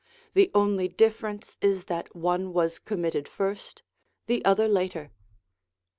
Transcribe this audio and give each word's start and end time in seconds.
The 0.33 0.49
only 0.55 0.87
difference 0.87 1.57
is 1.61 1.85
that 1.85 2.15
one 2.15 2.53
was 2.53 2.79
committed 2.79 3.27
first, 3.27 3.83
the 4.25 4.43
other 4.43 4.67
later. 4.67 5.11